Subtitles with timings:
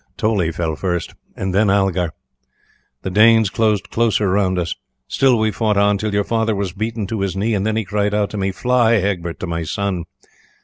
[0.17, 2.11] Toley fell first and then Algar.
[3.03, 4.73] The Danes closed closer around us.
[5.07, 7.85] Still we fought on, till your father was beaten to his knee, and then he
[7.85, 10.05] cried to me, 'Fly, Egbert, to my son.'